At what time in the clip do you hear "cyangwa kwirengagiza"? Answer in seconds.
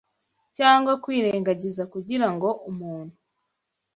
0.57-1.83